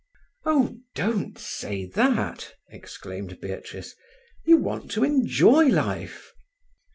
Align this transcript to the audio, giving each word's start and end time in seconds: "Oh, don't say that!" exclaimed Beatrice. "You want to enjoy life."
"Oh, 0.45 0.79
don't 0.95 1.37
say 1.37 1.85
that!" 1.85 2.55
exclaimed 2.69 3.39
Beatrice. 3.39 3.93
"You 4.45 4.57
want 4.57 4.89
to 4.93 5.03
enjoy 5.03 5.67
life." 5.67 6.33